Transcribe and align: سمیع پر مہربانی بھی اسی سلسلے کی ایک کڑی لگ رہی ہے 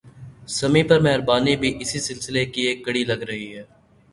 سمیع 0.57 0.83
پر 0.89 0.99
مہربانی 1.05 1.55
بھی 1.61 1.69
اسی 1.81 1.99
سلسلے 2.07 2.45
کی 2.53 2.61
ایک 2.67 2.83
کڑی 2.85 3.03
لگ 3.05 3.23
رہی 3.29 3.47
ہے 3.55 3.63